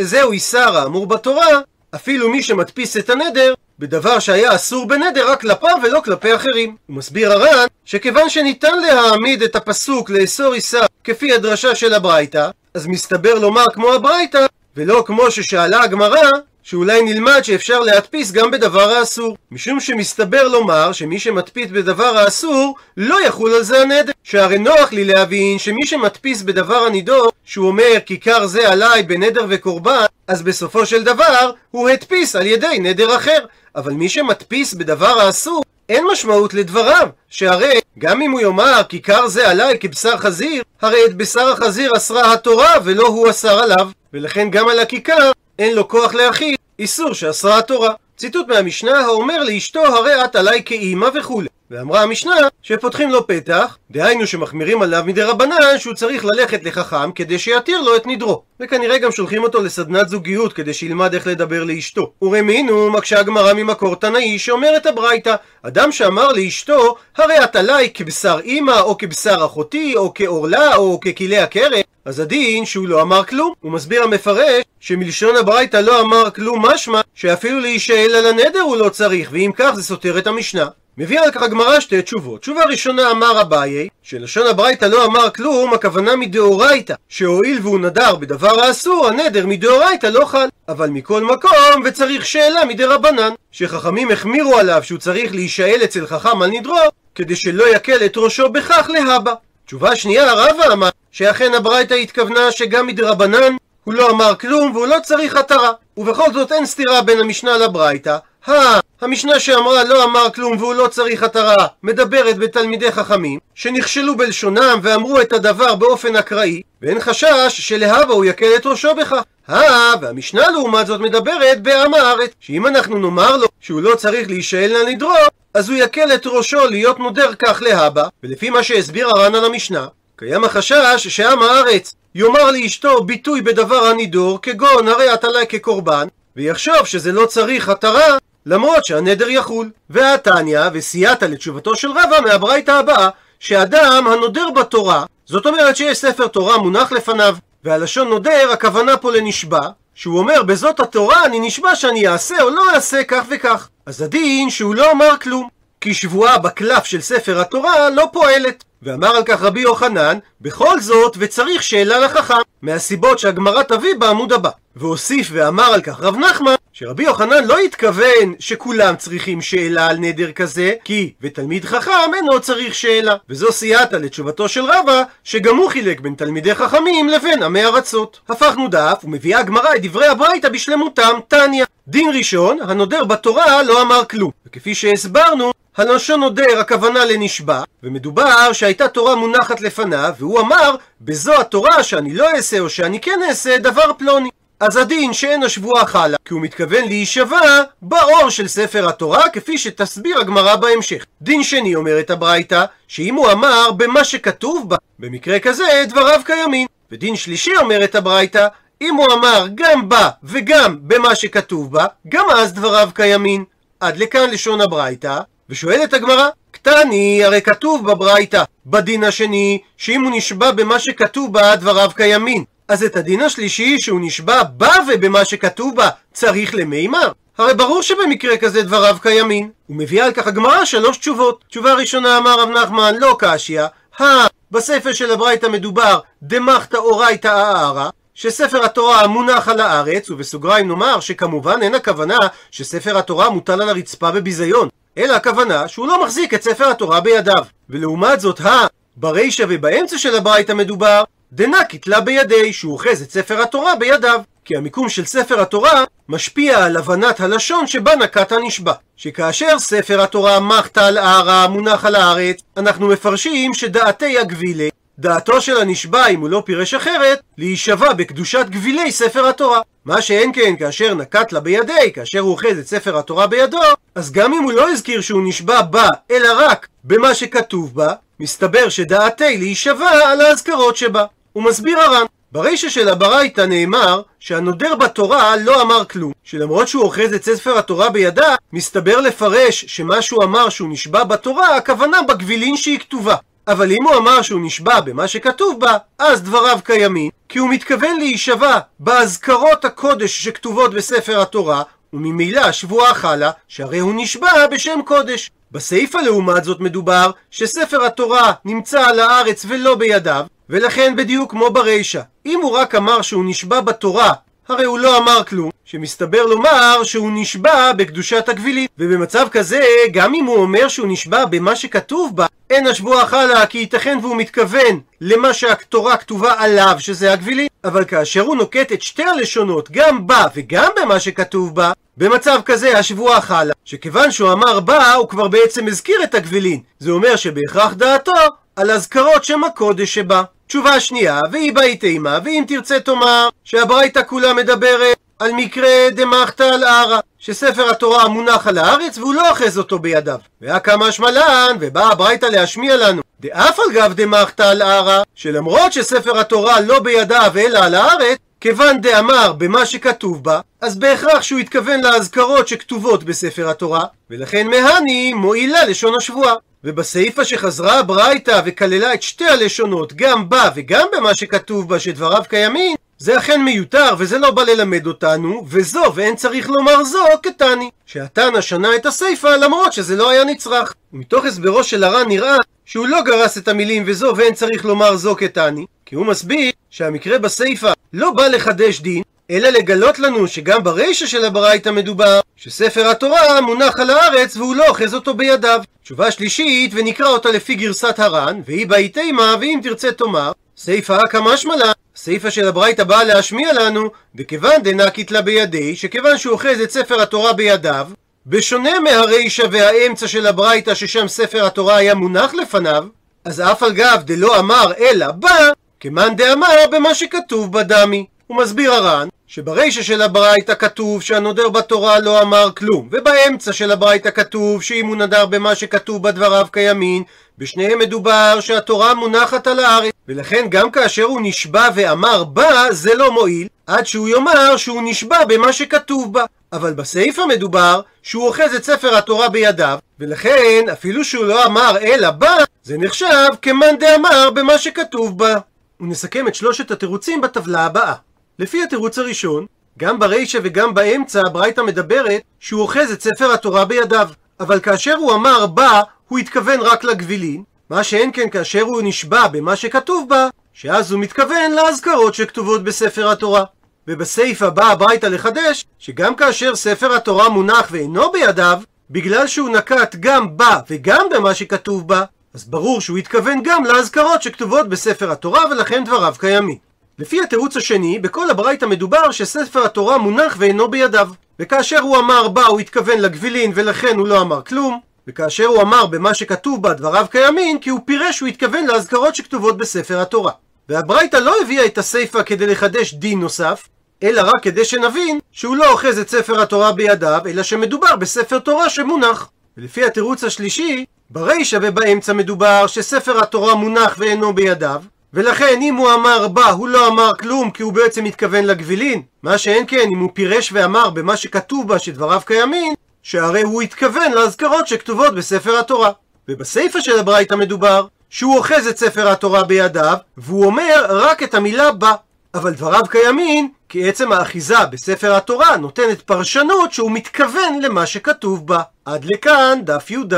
זהו 0.00 0.32
איסר 0.32 0.76
האמור 0.76 1.06
בתורה, 1.06 1.60
אפילו 1.94 2.28
מי 2.28 2.42
שמדפיס 2.42 2.96
את 2.96 3.10
הנדר, 3.10 3.54
בדבר 3.78 4.18
שהיה 4.18 4.54
אסור 4.54 4.88
בנדר 4.88 5.30
רק 5.30 5.40
כלפיו 5.40 5.76
ולא 5.82 6.00
כלפי 6.04 6.34
אחרים. 6.34 6.76
הוא 6.86 6.96
מסביר 6.96 7.32
הר"ן 7.32 7.66
שכיוון 7.84 8.28
שניתן 8.28 8.80
להעמיד 8.80 9.42
את 9.42 9.56
הפסוק 9.56 10.10
לאסור 10.10 10.54
איסר 10.54 10.80
כפי 11.04 11.32
הדרשה 11.32 11.74
של 11.74 11.94
הברייתא, 11.94 12.50
אז 12.74 12.86
מסתבר 12.86 13.34
לומר 13.34 13.64
כמו 13.74 13.92
הברייתא, 13.92 14.46
ולא 14.76 15.04
כמו 15.06 15.30
ששאלה 15.30 15.82
הגמרא, 15.82 16.30
שאולי 16.70 17.02
נלמד 17.02 17.40
שאפשר 17.42 17.80
להדפיס 17.80 18.32
גם 18.32 18.50
בדבר 18.50 18.90
האסור. 18.90 19.36
משום 19.50 19.80
שמסתבר 19.80 20.48
לומר 20.48 20.92
שמי 20.92 21.18
שמדפיס 21.18 21.70
בדבר 21.70 22.18
האסור, 22.18 22.76
לא 22.96 23.26
יחול 23.26 23.54
על 23.54 23.62
זה 23.62 23.82
הנדר. 23.82 24.12
שהרי 24.24 24.58
נוח 24.58 24.92
לי 24.92 25.04
להבין 25.04 25.58
שמי 25.58 25.86
שמדפיס 25.86 26.42
בדבר 26.42 26.76
הנידור, 26.76 27.32
שהוא 27.44 27.68
אומר 27.68 27.94
כיכר 28.06 28.46
זה 28.46 28.68
עליי 28.68 29.02
בנדר 29.02 29.46
וקורבן, 29.48 30.04
אז 30.28 30.42
בסופו 30.42 30.86
של 30.86 31.02
דבר 31.02 31.50
הוא 31.70 31.88
הדפיס 31.88 32.36
על 32.36 32.46
ידי 32.46 32.78
נדר 32.80 33.16
אחר. 33.16 33.44
אבל 33.76 33.92
מי 33.92 34.08
שמדפיס 34.08 34.74
בדבר 34.74 35.20
האסור, 35.20 35.62
אין 35.88 36.04
משמעות 36.12 36.54
לדבריו, 36.54 37.08
שהרי 37.28 37.80
גם 37.98 38.22
אם 38.22 38.30
הוא 38.30 38.40
יאמר 38.40 38.82
כיכר 38.88 39.26
זה 39.26 39.48
עליי 39.48 39.78
כבשר 39.80 40.16
חזיר, 40.16 40.62
הרי 40.82 41.04
את 41.04 41.16
בשר 41.16 41.48
החזיר 41.48 41.92
אסרה 41.96 42.32
התורה 42.32 42.74
ולא 42.84 43.06
הוא 43.06 43.30
אסר 43.30 43.58
עליו, 43.58 43.88
ולכן 44.12 44.50
גם 44.50 44.68
על 44.68 44.78
הכיכר 44.78 45.30
אין 45.60 45.74
לו 45.74 45.88
כוח 45.88 46.14
להכיל 46.14 46.54
איסור 46.78 47.12
שאסרה 47.14 47.58
התורה. 47.58 47.92
ציטוט 48.16 48.48
מהמשנה 48.48 48.98
האומר 49.00 49.42
לאשתו 49.42 49.80
הרי 49.80 50.24
את 50.24 50.36
עליי 50.36 50.62
כאימא 50.64 51.08
וכולי. 51.14 51.48
ואמרה 51.70 52.02
המשנה 52.02 52.34
שפותחים 52.62 53.10
לו 53.10 53.26
פתח, 53.26 53.78
דהיינו 53.90 54.26
שמחמירים 54.26 54.82
עליו 54.82 55.02
מדי 55.06 55.22
רבנן 55.22 55.78
שהוא 55.78 55.94
צריך 55.94 56.24
ללכת 56.24 56.64
לחכם 56.64 57.12
כדי 57.12 57.38
שיתיר 57.38 57.80
לו 57.80 57.96
את 57.96 58.06
נדרו. 58.06 58.42
וכנראה 58.60 58.98
גם 58.98 59.12
שולחים 59.12 59.42
אותו 59.42 59.62
לסדנת 59.62 60.08
זוגיות 60.08 60.52
כדי 60.52 60.74
שילמד 60.74 61.14
איך 61.14 61.26
לדבר 61.26 61.64
לאשתו. 61.64 62.12
ורמינו 62.22 62.90
מקשה 62.90 63.20
הגמרא 63.20 63.52
ממקור 63.52 63.96
תנאי 63.96 64.38
שאומרת 64.38 64.86
הברייתא 64.86 65.34
אדם 65.62 65.92
שאמר 65.92 66.32
לאשתו 66.32 66.96
הרי 67.16 67.44
את 67.44 67.56
עליי 67.56 67.90
כבשר 67.94 68.38
אימא 68.44 68.80
או 68.80 68.98
כבשר 68.98 69.44
אחותי 69.44 69.96
או 69.96 70.12
כעורלה 70.14 70.76
או 70.76 71.00
ככלי 71.00 71.38
הכרם 71.38 71.80
אז 72.04 72.20
הדין 72.20 72.66
שהוא 72.66 72.88
לא 72.88 73.02
אמר 73.02 73.24
כלום. 73.24 73.52
הוא 73.60 73.72
מסביר 73.72 74.02
המפרש 74.02 74.64
שמלשון 74.80 75.36
הברייתא 75.36 75.76
לא 75.76 76.00
אמר 76.00 76.30
כלום 76.30 76.66
משמע 76.66 77.00
שאפילו 77.14 77.60
להישאל 77.60 78.14
על 78.14 78.26
הנדר 78.26 78.60
הוא 78.60 78.76
לא 78.76 78.88
צריך 78.88 79.28
ואם 79.32 79.50
כך 79.56 79.70
זה 79.74 79.82
סותר 79.82 80.18
את 80.18 80.26
המשנה. 80.26 80.66
מביאה 80.98 81.24
על 81.24 81.30
כך 81.30 81.42
הגמרא 81.42 81.80
שתי 81.80 82.02
תשובות. 82.02 82.40
תשובה 82.40 82.64
ראשונה 82.64 83.10
אמר 83.10 83.40
אביי, 83.40 83.88
שלשון 84.02 84.46
הברייתא 84.46 84.84
לא 84.84 85.04
אמר 85.04 85.30
כלום, 85.30 85.74
הכוונה 85.74 86.16
מדאורייתא, 86.16 86.94
שהואיל 87.08 87.58
והוא 87.62 87.80
נדר 87.80 88.14
בדבר 88.16 88.60
האסור, 88.60 89.06
הנדר 89.06 89.46
מדאורייתא 89.46 90.06
לא 90.06 90.24
חל. 90.24 90.48
אבל 90.68 90.90
מכל 90.90 91.24
מקום, 91.24 91.82
וצריך 91.84 92.26
שאלה 92.26 92.64
מדרבנן, 92.64 93.32
שחכמים 93.52 94.10
החמירו 94.10 94.56
עליו 94.56 94.82
שהוא 94.82 94.98
צריך 94.98 95.34
להישאל 95.34 95.80
אצל 95.84 96.06
חכם 96.06 96.42
על 96.42 96.50
נדרו, 96.50 96.76
כדי 97.14 97.36
שלא 97.36 97.76
יקל 97.76 98.04
את 98.04 98.16
ראשו 98.16 98.48
בכך 98.48 98.90
להבא. 98.90 99.34
תשובה 99.70 99.96
שנייה, 99.96 100.32
רבא 100.32 100.72
אמר, 100.72 100.88
שאכן 101.10 101.54
הברייתא 101.54 101.94
התכוונה 101.94 102.52
שגם 102.52 102.86
מדרבנן 102.86 103.56
הוא 103.84 103.94
לא 103.94 104.10
אמר 104.10 104.34
כלום 104.34 104.76
והוא 104.76 104.86
לא 104.86 104.96
צריך 105.02 105.36
התרה. 105.36 105.72
ובכל 105.96 106.32
זאת 106.32 106.52
אין 106.52 106.66
סתירה 106.66 107.02
בין 107.02 107.20
המשנה 107.20 107.58
לברייתא. 107.58 108.16
הא, 108.46 108.80
המשנה 109.00 109.40
שאמרה 109.40 109.84
לא 109.84 110.04
אמר 110.04 110.30
כלום 110.34 110.56
והוא 110.58 110.74
לא 110.74 110.86
צריך 110.86 111.22
התרה, 111.22 111.66
מדברת 111.82 112.38
בתלמידי 112.38 112.92
חכמים, 112.92 113.38
שנכשלו 113.54 114.16
בלשונם 114.16 114.80
ואמרו 114.82 115.20
את 115.20 115.32
הדבר 115.32 115.74
באופן 115.74 116.16
אקראי, 116.16 116.62
ואין 116.82 117.00
חשש 117.00 117.48
שלהבא 117.48 118.12
הוא 118.12 118.24
יקל 118.24 118.50
את 118.56 118.66
ראשו 118.66 118.94
בכך. 118.94 119.22
הא, 119.48 119.94
והמשנה 120.00 120.50
לעומת 120.50 120.86
זאת 120.86 121.00
מדברת 121.00 121.62
בעם 121.62 121.94
הארץ, 121.94 122.30
שאם 122.40 122.66
אנחנו 122.66 122.98
נאמר 122.98 123.36
לו 123.36 123.46
שהוא 123.60 123.82
לא 123.82 123.94
צריך 123.94 124.28
להישאל 124.28 124.76
לנדרו, 124.76 125.14
אז 125.54 125.68
הוא 125.68 125.78
יקל 125.78 126.14
את 126.14 126.26
ראשו 126.26 126.66
להיות 126.66 126.98
נודר 126.98 127.30
כך 127.38 127.62
להבא, 127.62 128.04
ולפי 128.22 128.50
מה 128.50 128.62
שהסביר 128.62 129.08
הר"ן 129.08 129.34
על 129.34 129.44
המשנה, 129.44 129.86
קיים 130.16 130.44
החשש 130.44 131.08
שעם 131.08 131.42
הארץ 131.42 131.94
יאמר 132.14 132.50
לאשתו 132.50 133.04
ביטוי 133.04 133.42
בדבר 133.42 133.86
הנידור, 133.86 134.38
כגון 134.42 134.88
הרי 134.88 135.14
את 135.14 135.24
עלי 135.24 135.46
כקורבן, 135.48 136.06
ויחשוב 136.36 136.84
שזה 136.84 137.12
לא 137.12 137.26
צריך 137.26 137.68
התרה, 137.68 138.16
למרות 138.46 138.84
שהנדר 138.84 139.28
יחול. 139.28 139.70
והתניא, 139.90 140.60
וסייעת 140.72 141.22
לתשובתו 141.22 141.76
של 141.76 141.90
רבא 141.90 142.20
מהברייתא 142.24 142.70
הבאה, 142.70 143.08
שאדם 143.40 144.06
הנודר 144.06 144.50
בתורה, 144.50 145.04
זאת 145.26 145.46
אומרת 145.46 145.76
שיש 145.76 145.98
ספר 145.98 146.26
תורה 146.26 146.58
מונח 146.58 146.92
לפניו, 146.92 147.36
והלשון 147.64 148.08
נודר, 148.08 148.50
הכוונה 148.52 148.96
פה 148.96 149.12
לנשבע, 149.12 149.60
שהוא 150.00 150.18
אומר 150.18 150.42
בזאת 150.42 150.80
התורה 150.80 151.24
אני 151.24 151.40
נשבע 151.40 151.74
שאני 151.74 152.08
אעשה 152.08 152.42
או 152.42 152.50
לא 152.50 152.74
אעשה 152.74 153.04
כך 153.04 153.24
וכך. 153.30 153.68
אז 153.86 154.02
הדין 154.02 154.50
שהוא 154.50 154.74
לא 154.74 154.92
אמר 154.92 155.16
כלום, 155.22 155.48
כי 155.80 155.94
שבועה 155.94 156.38
בקלף 156.38 156.84
של 156.84 157.00
ספר 157.00 157.40
התורה 157.40 157.90
לא 157.90 158.08
פועלת. 158.12 158.64
ואמר 158.82 159.16
על 159.16 159.22
כך 159.24 159.42
רבי 159.42 159.60
יוחנן, 159.60 160.18
בכל 160.40 160.80
זאת, 160.80 161.16
וצריך 161.18 161.62
שאלה 161.62 161.98
לחכם, 161.98 162.34
מהסיבות 162.62 163.18
שהגמרא 163.18 163.62
תביא 163.62 163.94
בעמוד 163.98 164.32
הבא. 164.32 164.50
והוסיף 164.76 165.28
ואמר 165.32 165.64
על 165.74 165.80
כך 165.80 166.00
רב 166.00 166.16
נחמן, 166.16 166.54
שרבי 166.72 167.04
יוחנן 167.04 167.44
לא 167.44 167.58
התכוון 167.58 168.34
שכולם 168.38 168.96
צריכים 168.96 169.40
שאלה 169.40 169.86
על 169.86 169.96
נדר 169.98 170.32
כזה, 170.32 170.72
כי 170.84 171.12
ותלמיד 171.20 171.64
חכם 171.64 172.14
אינו 172.14 172.40
צריך 172.40 172.74
שאלה. 172.74 173.16
וזו 173.28 173.52
סייעתא 173.52 173.96
לתשובתו 173.96 174.48
של 174.48 174.64
רבא, 174.64 175.02
שגם 175.24 175.56
הוא 175.56 175.70
חילק 175.70 176.00
בין 176.00 176.14
תלמידי 176.14 176.54
חכמים 176.54 177.08
לבין 177.08 177.42
עמי 177.42 177.64
ארצות. 177.64 178.20
הפכנו 178.28 178.68
דף, 178.68 179.00
ומביאה 179.04 179.38
הגמרא 179.38 179.74
את 179.74 179.82
דברי 179.82 180.06
הברייתא 180.06 180.48
בשלמותם, 180.48 181.18
תניא. 181.28 181.64
דין 181.88 182.10
ראשון, 182.14 182.58
הנודר 182.62 183.04
בתורה 183.04 183.62
לא 183.62 183.82
אמר 183.82 184.04
כלום. 184.04 184.30
וכפי 184.46 184.74
שהסברנו, 184.74 185.52
הלשון 185.76 186.20
נודר 186.20 186.58
הכוונה 186.60 187.04
לנשבע, 187.04 187.62
ומדובר 187.82 188.52
שהייתה 188.52 188.88
תורה 188.88 189.14
מונחת 189.14 189.60
לפניו, 189.60 190.12
והוא 190.18 190.40
אמר, 190.40 190.76
בזו 191.00 191.40
התורה 191.40 191.82
שאני 191.82 192.14
לא 192.14 192.30
אעשה 192.30 192.58
או 192.58 192.70
שאני 192.70 193.00
כן 193.00 193.20
אעשה 193.28 193.58
דבר 193.58 193.92
פלוני. 193.98 194.30
אז 194.60 194.76
הדין 194.76 195.12
שאין 195.12 195.42
השבועה 195.42 195.86
חלה, 195.86 196.16
כי 196.24 196.34
הוא 196.34 196.42
מתכוון 196.42 196.84
להישבע 196.84 197.62
באור 197.82 198.30
של 198.30 198.48
ספר 198.48 198.88
התורה, 198.88 199.28
כפי 199.28 199.58
שתסביר 199.58 200.18
הגמרא 200.18 200.56
בהמשך. 200.56 201.04
דין 201.22 201.42
שני 201.42 201.74
אומרת 201.74 202.10
הברייתא, 202.10 202.64
שאם 202.88 203.14
הוא 203.14 203.32
אמר 203.32 203.70
במה 203.76 204.04
שכתוב 204.04 204.68
בה, 204.68 204.76
במקרה 204.98 205.38
כזה 205.38 205.84
דבריו 205.88 206.20
קיימים. 206.24 206.66
ודין 206.92 207.16
שלישי 207.16 207.50
אומרת 207.60 207.94
הברייתא, 207.94 208.46
אם 208.80 208.94
הוא 208.94 209.06
אמר 209.12 209.46
גם 209.54 209.88
בה 209.88 210.08
וגם 210.24 210.76
במה 210.80 211.14
שכתוב 211.14 211.72
בה, 211.72 211.86
גם 212.08 212.24
אז 212.30 212.52
דבריו 212.52 212.90
קיימים. 212.94 213.44
עד 213.80 213.96
לכאן 213.96 214.30
לשון 214.30 214.60
הברייתא, 214.60 215.20
ושואלת 215.50 215.94
הגמרא, 215.94 216.28
קטני, 216.50 217.24
הרי 217.24 217.42
כתוב 217.42 217.90
בברייתא, 217.90 218.42
בדין 218.66 219.04
השני, 219.04 219.58
שאם 219.76 220.04
הוא 220.04 220.12
נשבע 220.14 220.50
במה 220.50 220.78
שכתוב 220.78 221.32
בה, 221.32 221.56
דבריו 221.56 221.90
קיימים. 221.94 222.44
אז 222.70 222.84
את 222.84 222.96
הדין 222.96 223.20
השלישי, 223.20 223.80
שהוא 223.80 224.00
נשבע 224.02 224.42
בה 224.42 224.72
ובמה 224.88 225.24
שכתוב 225.24 225.76
בה, 225.76 225.88
צריך 226.12 226.54
למימר? 226.54 227.12
הרי 227.38 227.54
ברור 227.54 227.82
שבמקרה 227.82 228.36
כזה 228.36 228.62
דבריו 228.62 228.96
קיימים. 229.02 229.50
ומביאה 229.70 230.06
על 230.06 230.12
כך 230.12 230.26
הגמרא 230.26 230.64
שלוש 230.64 230.96
תשובות. 230.96 231.44
תשובה 231.48 231.74
ראשונה 231.74 232.18
אמר 232.18 232.40
רב 232.40 232.48
נחמן, 232.48 232.94
לא 232.98 233.16
קשיא, 233.18 233.62
הא, 233.98 234.26
בספר 234.50 234.92
של 234.92 235.10
הברייתא 235.10 235.46
מדובר, 235.46 235.98
דמחתא 236.22 236.76
אורייתא 236.76 237.28
אערא, 237.28 237.88
שספר 238.14 238.64
התורה 238.64 239.06
מונח 239.06 239.48
על 239.48 239.60
הארץ, 239.60 240.10
ובסוגריים 240.10 240.68
נאמר 240.68 241.00
שכמובן 241.00 241.62
אין 241.62 241.74
הכוונה 241.74 242.18
שספר 242.50 242.98
התורה 242.98 243.30
מוטל 243.30 243.62
על 243.62 243.68
הרצפה 243.68 244.10
בביזיון, 244.10 244.68
אלא 244.98 245.14
הכוונה 245.14 245.68
שהוא 245.68 245.88
לא 245.88 246.04
מחזיק 246.04 246.34
את 246.34 246.42
ספר 246.42 246.70
התורה 246.70 247.00
בידיו. 247.00 247.44
ולעומת 247.70 248.20
זאת, 248.20 248.40
ה... 248.40 248.66
ברישא 248.96 249.44
ובאמצע 249.48 249.98
של 249.98 250.16
הברייתא 250.16 250.52
מדובר, 250.52 251.02
דנקית 251.32 251.86
לה 251.86 252.00
בידי, 252.00 252.52
שהוא 252.52 252.72
אוחז 252.72 253.02
את 253.02 253.10
ספר 253.10 253.42
התורה 253.42 253.74
בידיו. 253.74 254.20
כי 254.44 254.56
המיקום 254.56 254.88
של 254.88 255.04
ספר 255.04 255.40
התורה 255.40 255.84
משפיע 256.08 256.64
על 256.64 256.76
הבנת 256.76 257.20
הלשון 257.20 257.66
שבה 257.66 257.96
נקט 257.96 258.32
הנשבע. 258.32 258.72
שכאשר 258.96 259.58
ספר 259.58 260.00
התורה 260.00 260.40
מחתא 260.40 260.80
על 260.80 260.98
ערא 260.98 261.46
מונח 261.46 261.84
על 261.84 261.94
הארץ, 261.94 262.40
אנחנו 262.56 262.88
מפרשים 262.88 263.54
שדעתי 263.54 264.18
הגבילה 264.18 264.68
דעתו 264.98 265.40
של 265.40 265.56
הנשבע, 265.56 266.06
אם 266.06 266.20
הוא 266.20 266.28
לא 266.28 266.42
פירש 266.46 266.74
אחרת, 266.74 267.20
להישבע 267.38 267.92
בקדושת 267.92 268.46
גבילי 268.48 268.92
ספר 268.92 269.28
התורה. 269.28 269.60
מה 269.84 270.02
שאין 270.02 270.32
כן 270.34 270.56
כאשר 270.58 270.94
נקט 270.94 271.32
לה 271.32 271.40
בידי, 271.40 271.92
כאשר 271.94 272.18
הוא 272.18 272.30
אוחז 272.30 272.58
את 272.58 272.66
ספר 272.66 272.98
התורה 272.98 273.26
בידו, 273.26 273.60
אז 273.94 274.12
גם 274.12 274.32
אם 274.32 274.42
הוא 274.42 274.52
לא 274.52 274.70
הזכיר 274.70 275.00
שהוא 275.00 275.22
נשבע 275.24 275.62
בה, 275.62 275.88
אלא 276.10 276.28
רק 276.38 276.68
במה 276.84 277.14
שכתוב 277.14 277.74
בה, 277.74 277.92
מסתבר 278.20 278.68
שדעתי 278.68 279.38
להישבע 279.38 279.90
על 279.90 280.20
האזכרות 280.20 280.76
שבה. 280.76 281.04
הוא 281.32 281.44
מסביר 281.44 281.80
הר"ן. 281.80 282.04
ברישא 282.32 282.68
של 282.68 282.88
הברייתא 282.88 283.40
נאמר 283.40 284.02
שהנודר 284.20 284.74
בתורה 284.74 285.36
לא 285.36 285.62
אמר 285.62 285.84
כלום, 285.84 286.12
שלמרות 286.24 286.68
שהוא 286.68 286.82
אוחז 286.82 287.14
את 287.14 287.24
ספר 287.24 287.58
התורה 287.58 287.90
בידה, 287.90 288.34
מסתבר 288.52 289.00
לפרש 289.00 289.64
שמה 289.68 290.02
שהוא 290.02 290.24
אמר 290.24 290.48
שהוא 290.48 290.68
נשבע 290.72 291.04
בתורה, 291.04 291.56
הכוונה 291.56 292.02
בגבילין 292.02 292.56
שהיא 292.56 292.78
כתובה. 292.78 293.14
אבל 293.48 293.72
אם 293.72 293.84
הוא 293.84 293.96
אמר 293.96 294.22
שהוא 294.22 294.40
נשבע 294.44 294.80
במה 294.80 295.08
שכתוב 295.08 295.60
בה, 295.60 295.76
אז 295.98 296.22
דבריו 296.22 296.58
קיימים, 296.64 297.10
כי 297.28 297.38
הוא 297.38 297.50
מתכוון 297.50 297.96
להישבע 297.98 298.58
באזכרות 298.80 299.64
הקודש 299.64 300.24
שכתובות 300.24 300.74
בספר 300.74 301.20
התורה, 301.20 301.62
וממילא 301.92 302.40
השבועה 302.40 302.94
חלה, 302.94 303.30
שהרי 303.48 303.78
הוא 303.78 303.92
נשבע 303.96 304.46
בשם 304.46 304.80
קודש. 304.84 305.30
בסיפא 305.52 305.98
לעומת 305.98 306.44
זאת 306.44 306.60
מדובר 306.60 307.10
שספר 307.30 307.84
התורה 307.84 308.32
נמצא 308.44 308.80
על 308.80 309.00
הארץ 309.00 309.44
ולא 309.48 309.74
בידיו, 309.74 310.26
ולכן 310.50 310.96
בדיוק 310.96 311.30
כמו 311.30 311.50
ברישא, 311.50 312.00
אם 312.26 312.40
הוא 312.42 312.52
רק 312.52 312.74
אמר 312.74 313.02
שהוא 313.02 313.24
נשבע 313.26 313.60
בתורה 313.60 314.12
הרי 314.48 314.64
הוא 314.64 314.78
לא 314.78 314.98
אמר 314.98 315.24
כלום, 315.24 315.50
שמסתבר 315.64 316.26
לומר 316.26 316.84
שהוא 316.84 317.10
נשבע 317.14 317.72
בקדושת 317.72 318.28
הגבילים. 318.28 318.68
ובמצב 318.78 319.28
כזה, 319.30 319.64
גם 319.92 320.14
אם 320.14 320.24
הוא 320.24 320.36
אומר 320.36 320.68
שהוא 320.68 320.86
נשבע 320.90 321.24
במה 321.24 321.56
שכתוב 321.56 322.16
בה, 322.16 322.26
אין 322.50 322.66
השבועה 322.66 323.06
חלה, 323.06 323.46
כי 323.46 323.58
ייתכן 323.58 323.98
והוא 324.02 324.16
מתכוון 324.16 324.80
למה 325.00 325.32
שהתורה 325.32 325.96
כתובה 325.96 326.34
עליו, 326.38 326.76
שזה 326.78 327.12
הגבילים. 327.12 327.48
אבל 327.64 327.84
כאשר 327.84 328.20
הוא 328.20 328.36
נוקט 328.36 328.72
את 328.72 328.82
שתי 328.82 329.04
הלשונות, 329.04 329.70
גם 329.70 330.06
בה 330.06 330.26
וגם 330.34 330.70
במה 330.76 331.00
שכתוב 331.00 331.54
בה, 331.54 331.72
במצב 331.96 332.40
כזה 332.44 332.78
השבועה 332.78 333.20
חלה, 333.20 333.52
שכיוון 333.64 334.10
שהוא 334.10 334.32
אמר 334.32 334.60
בה, 334.60 334.94
הוא 334.94 335.08
כבר 335.08 335.28
בעצם 335.28 335.66
הזכיר 335.66 336.02
את 336.04 336.14
הגבילין. 336.14 336.60
זה 336.78 336.90
אומר 336.90 337.16
שבהכרח 337.16 337.72
דעתו 337.72 338.12
על 338.56 338.70
אזכרות 338.70 339.24
שם 339.24 339.44
הקודש 339.44 339.94
שבה. 339.94 340.22
תשובה 340.50 340.80
שנייה, 340.80 341.20
והיא 341.32 341.52
באי 341.52 341.76
תימה, 341.76 342.18
ואם 342.24 342.44
תרצה 342.48 342.80
תאמר 342.80 343.28
שהברייתא 343.44 344.00
כולה 344.06 344.34
מדברת 344.34 344.96
על 345.18 345.32
מקרה 345.32 345.90
דמחתא 345.90 346.42
על 346.42 346.64
ערא, 346.64 346.98
שספר 347.18 347.70
התורה 347.70 348.08
מונח 348.08 348.46
על 348.46 348.58
הארץ 348.58 348.98
והוא 348.98 349.14
לא 349.14 349.30
אוחז 349.30 349.58
אותו 349.58 349.78
בידיו. 349.78 350.18
והקמא 350.40 350.90
שמלן, 350.90 351.56
ובאה 351.60 351.92
הברייתא 351.92 352.26
להשמיע 352.26 352.76
לנו, 352.76 353.02
דאף 353.20 353.58
על 353.58 353.74
גב 353.74 353.92
דמחתא 353.92 354.42
על 354.42 354.62
ערא, 354.62 355.02
שלמרות 355.14 355.72
שספר 355.72 356.18
התורה 356.18 356.60
לא 356.60 356.80
בידיו 356.80 357.32
אלא 357.36 357.58
על 357.58 357.74
הארץ, 357.74 358.18
כיוון 358.40 358.80
דאמר 358.80 359.32
במה 359.32 359.66
שכתוב 359.66 360.24
בה, 360.24 360.40
אז 360.60 360.78
בהכרח 360.78 361.22
שהוא 361.22 361.40
התכוון 361.40 361.80
לאזכרות 361.80 362.48
שכתובות 362.48 363.04
בספר 363.04 363.50
התורה, 363.50 363.84
ולכן 364.10 364.46
מהני 364.46 365.14
מועילה 365.14 365.64
לשון 365.64 365.94
השבועה. 365.96 366.34
ובסעיפה 366.64 367.24
שחזרה 367.24 367.78
הברייתא 367.78 368.40
וכללה 368.44 368.94
את 368.94 369.02
שתי 369.02 369.24
הלשונות, 369.24 369.92
גם 369.92 370.28
בה 370.28 370.50
וגם 370.54 370.86
במה 370.96 371.14
שכתוב 371.14 371.68
בה 371.68 371.80
שדבריו 371.80 372.22
קיימים, 372.28 372.76
זה 372.98 373.18
אכן 373.18 373.42
מיותר 373.42 373.94
וזה 373.98 374.18
לא 374.18 374.30
בא 374.30 374.42
ללמד 374.42 374.86
אותנו, 374.86 375.44
וזו 375.48 375.92
ואין 375.94 376.16
צריך 376.16 376.50
לומר 376.50 376.84
זו 376.84 377.04
כתני, 377.22 377.70
שהתנא 377.86 378.40
שנה 378.40 378.76
את 378.76 378.86
הסיפא 378.86 379.26
למרות 379.26 379.72
שזה 379.72 379.96
לא 379.96 380.10
היה 380.10 380.24
נצרך. 380.24 380.74
מתוך 380.92 381.24
הסברו 381.24 381.64
של 381.64 381.84
הר"ן 381.84 382.08
נראה 382.08 382.36
שהוא 382.64 382.88
לא 382.88 383.02
גרס 383.02 383.38
את 383.38 383.48
המילים 383.48 383.82
וזו 383.86 384.12
ואין 384.16 384.34
צריך 384.34 384.64
לומר 384.64 384.96
זו 384.96 385.16
כתני, 385.16 385.66
כי 385.86 385.94
הוא 385.94 386.06
מסביר 386.06 386.52
שהמקרה 386.70 387.18
בסיפא 387.18 387.72
לא 387.92 388.10
בא 388.10 388.26
לחדש 388.26 388.80
דין, 388.80 389.02
אלא 389.30 389.48
לגלות 389.48 389.98
לנו 389.98 390.28
שגם 390.28 390.64
ברישא 390.64 391.06
של 391.06 391.24
הברייתא 391.24 391.68
מדובר 391.68 392.20
שספר 392.36 392.88
התורה 392.88 393.40
מונח 393.40 393.80
על 393.80 393.90
הארץ 393.90 394.36
והוא 394.36 394.56
לא 394.56 394.68
אוחז 394.68 394.94
אותו 394.94 395.14
בידיו. 395.14 395.60
תשובה 395.82 396.10
שלישית, 396.10 396.70
ונקרא 396.74 397.06
אותה 397.06 397.30
לפי 397.30 397.54
גרסת 397.54 397.98
הר"ן, 397.98 398.40
והיא 398.46 398.66
באי 398.66 398.88
תימה, 398.88 399.34
ואם 399.40 399.60
תרצה 399.62 399.92
תאמר, 399.92 400.32
סיפא 400.56 401.06
כמשמע 401.10 401.56
לה, 401.56 401.72
סיפא 401.96 402.30
של 402.30 402.48
הברייתא 402.48 402.84
באה 402.84 403.04
להשמיע 403.04 403.52
לנו, 403.52 403.90
וכיוון 404.14 404.62
דנקית 404.62 405.10
לה 405.10 405.22
בידי, 405.22 405.76
שכיוון 405.76 406.18
שהוא 406.18 406.32
אוחז 406.32 406.60
את 406.60 406.70
ספר 406.70 407.02
התורה 407.02 407.32
בידיו, 407.32 407.86
בשונה 408.26 408.80
מהרישא 408.80 409.46
והאמצע 409.50 410.08
של 410.08 410.26
הברייתא 410.26 410.74
ששם 410.74 411.08
ספר 411.08 411.46
התורה 411.46 411.76
היה 411.76 411.94
מונח 411.94 412.34
לפניו, 412.34 412.84
אז 413.24 413.40
אף 413.40 413.62
על 413.62 413.72
גב 413.72 414.02
דלא 414.04 414.38
אמר 414.38 414.72
אלא 414.78 415.10
בא, 415.10 415.50
כמאן 415.80 416.16
דאמר 416.16 416.66
במה 416.70 416.94
שכתוב 416.94 417.52
בדמי. 417.52 418.06
הוא 418.26 418.36
מסביר 418.36 418.72
הר"ן 418.72 419.08
שברישא 419.32 419.82
של 419.82 420.02
הברייתא 420.02 420.54
כתוב 420.54 421.02
שהנודר 421.02 421.48
בתורה 421.48 421.98
לא 421.98 422.22
אמר 422.22 422.50
כלום, 422.56 422.88
ובאמצע 422.92 423.52
של 423.52 423.70
הברייתא 423.70 424.10
כתוב 424.10 424.62
שאם 424.62 424.86
הוא 424.86 424.96
נדר 424.96 425.26
במה 425.26 425.54
שכתוב 425.54 426.02
בדבריו 426.02 426.46
כימין, 426.52 427.02
בשניהם 427.38 427.78
מדובר 427.78 428.38
שהתורה 428.40 428.94
מונחת 428.94 429.46
על 429.46 429.58
הארץ, 429.58 429.92
ולכן 430.08 430.46
גם 430.48 430.70
כאשר 430.70 431.02
הוא 431.02 431.20
נשבע 431.22 431.68
ואמר 431.74 432.24
בה, 432.24 432.66
זה 432.70 432.94
לא 432.94 433.12
מועיל, 433.12 433.48
עד 433.66 433.86
שהוא 433.86 434.08
יאמר 434.08 434.56
שהוא 434.56 434.82
נשבע 434.84 435.24
במה 435.24 435.52
שכתוב 435.52 436.12
בה. 436.12 436.24
אבל 436.52 436.72
בסיפא 436.72 437.22
מדובר 437.28 437.80
שהוא 438.02 438.26
אוחז 438.26 438.54
את 438.54 438.64
ספר 438.64 438.96
התורה 438.96 439.28
בידיו, 439.28 439.78
ולכן 440.00 440.64
אפילו 440.72 441.04
שהוא 441.04 441.24
לא 441.24 441.46
אמר 441.46 441.76
אלא 441.80 442.10
בה, 442.10 442.36
זה 442.62 442.78
נחשב 442.78 443.28
כמאן 443.42 443.78
דאמר 443.78 444.30
במה 444.30 444.58
שכתוב 444.58 445.18
בה. 445.18 445.38
ונסכם 445.80 446.28
את 446.28 446.34
שלושת 446.34 446.70
התירוצים 446.70 447.20
בטבלה 447.20 447.64
הבאה. 447.64 447.94
לפי 448.40 448.62
התירוץ 448.62 448.98
הראשון, 448.98 449.46
גם 449.78 449.98
ברישא 449.98 450.38
וגם 450.42 450.74
באמצע 450.74 451.20
הברייתא 451.26 451.60
מדברת 451.60 452.22
שהוא 452.40 452.62
אוחז 452.62 452.92
את 452.92 453.02
ספר 453.02 453.32
התורה 453.32 453.64
בידיו. 453.64 454.08
אבל 454.40 454.60
כאשר 454.60 454.94
הוא 454.94 455.14
אמר 455.14 455.46
בה, 455.46 455.82
הוא 456.08 456.18
התכוון 456.18 456.60
רק 456.60 456.84
לגבילין, 456.84 457.42
מה 457.70 457.84
שאין 457.84 458.10
כן 458.12 458.30
כאשר 458.30 458.60
הוא 458.60 458.82
נשבע 458.84 459.26
במה 459.26 459.56
שכתוב 459.56 460.08
בה, 460.08 460.28
שאז 460.52 460.92
הוא 460.92 461.00
מתכוון 461.00 461.52
לאזכרות 461.52 462.14
שכתובות 462.14 462.64
בספר 462.64 463.10
התורה. 463.10 463.44
ובסיפא 463.88 464.48
באה 464.48 464.72
הברייתא 464.72 465.06
לחדש, 465.06 465.64
שגם 465.78 466.14
כאשר 466.14 466.56
ספר 466.56 466.94
התורה 466.94 467.28
מונח 467.28 467.68
ואינו 467.70 468.12
בידיו, 468.12 468.60
בגלל 468.90 469.26
שהוא 469.26 469.48
נקט 469.48 469.96
גם 470.00 470.36
בה 470.36 470.60
וגם 470.70 471.06
במה 471.14 471.34
שכתוב 471.34 471.88
בה, 471.88 472.04
אז 472.34 472.44
ברור 472.44 472.80
שהוא 472.80 472.98
התכוון 472.98 473.42
גם 473.44 473.64
לאזכרות 473.64 474.22
שכתובות 474.22 474.68
בספר 474.68 475.10
התורה 475.10 475.40
ולכן 475.50 475.84
דבריו 475.84 476.14
קיימים. 476.18 476.69
לפי 477.00 477.22
התירוץ 477.22 477.56
השני, 477.56 477.98
בכל 477.98 478.30
הברייתא 478.30 478.64
מדובר 478.64 479.10
שספר 479.10 479.64
התורה 479.64 479.98
מונח 479.98 480.36
ואינו 480.38 480.68
בידיו. 480.68 481.08
וכאשר 481.38 481.78
הוא 481.78 481.96
אמר 481.96 482.28
בה 482.28 482.46
הוא 482.46 482.60
התכוון 482.60 482.98
לגבילין 482.98 483.52
ולכן 483.54 483.96
הוא 483.96 484.08
לא 484.08 484.20
אמר 484.20 484.42
כלום. 484.42 484.80
וכאשר 485.06 485.46
הוא 485.46 485.62
אמר 485.62 485.86
במה 485.86 486.14
שכתוב 486.14 486.62
בה 486.62 486.74
דבריו 486.74 487.06
קיימים, 487.10 487.58
כי 487.58 487.70
הוא 487.70 487.80
פירש 487.84 488.16
שהוא 488.16 488.28
התכוון 488.28 488.66
לאזכרות 488.66 489.14
שכתובות 489.14 489.56
בספר 489.56 490.00
התורה. 490.00 490.32
והברייתא 490.68 491.16
לא 491.16 491.34
הביאה 491.42 491.66
את 491.66 491.78
הסיפא 491.78 492.22
כדי 492.22 492.46
לחדש 492.46 492.94
דין 492.94 493.20
נוסף, 493.20 493.68
אלא 494.02 494.20
רק 494.20 494.42
כדי 494.42 494.64
שנבין 494.64 495.18
שהוא 495.32 495.56
לא 495.56 495.72
אוחז 495.72 495.98
את 495.98 496.10
ספר 496.10 496.40
התורה 496.40 496.72
בידיו, 496.72 497.20
אלא 497.26 497.42
שמדובר 497.42 497.96
בספר 497.96 498.38
תורה 498.38 498.68
שמונח. 498.68 499.30
ולפי 499.56 499.84
התירוץ 499.84 500.24
השלישי, 500.24 500.84
ברישא 501.10 501.58
ובאמצע 501.62 502.12
מדובר 502.12 502.66
שספר 502.66 503.20
התורה 503.22 503.54
מונח 503.54 503.96
ואינו 503.98 504.32
בידיו, 504.32 504.82
ולכן 505.14 505.58
אם 505.62 505.74
הוא 505.74 505.94
אמר 505.94 506.28
בה, 506.28 506.50
הוא 506.50 506.68
לא 506.68 506.86
אמר 506.86 507.12
כלום 507.20 507.50
כי 507.50 507.62
הוא 507.62 507.72
בעצם 507.72 508.04
מתכוון 508.04 508.44
לגבילין. 508.44 509.02
מה 509.22 509.38
שאין 509.38 509.64
כן, 509.68 509.88
אם 509.92 509.98
הוא 509.98 510.10
פירש 510.14 510.50
ואמר 510.52 510.90
במה 510.90 511.16
שכתוב 511.16 511.68
בה 511.68 511.78
שדבריו 511.78 512.20
קיימים, 512.24 512.74
שהרי 513.02 513.42
הוא 513.42 513.62
התכוון 513.62 514.12
לאזכרות 514.12 514.68
שכתובות 514.68 515.14
בספר 515.14 515.58
התורה. 515.58 515.90
ובסיפא 516.28 516.80
של 516.80 516.98
הברייתא 516.98 517.34
מדובר 517.34 517.86
שהוא 518.10 518.36
אוחז 518.36 518.66
את 518.66 518.78
ספר 518.78 519.08
התורה 519.08 519.44
בידיו, 519.44 519.96
והוא 520.16 520.44
אומר 520.46 520.86
רק 520.88 521.22
את 521.22 521.34
המילה 521.34 521.72
בה. 521.72 521.94
אבל 522.34 522.52
דבריו 522.52 522.82
קיימים, 522.90 523.52
כי 523.68 523.88
עצם 523.88 524.12
האחיזה 524.12 524.64
בספר 524.66 525.14
התורה 525.14 525.56
נותנת 525.56 526.00
פרשנות 526.00 526.72
שהוא 526.72 526.90
מתכוון 526.90 527.60
למה 527.62 527.86
שכתוב 527.86 528.46
בה. 528.46 528.62
עד 528.84 529.04
לכאן 529.04 529.60
דף 529.64 529.90
י"ד. 529.90 530.14